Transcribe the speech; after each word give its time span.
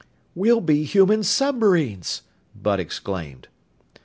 "We'll 0.33 0.61
be 0.61 0.83
human 0.83 1.21
submarines!" 1.21 2.23
Bud 2.59 2.79
exclaimed. 2.79 3.49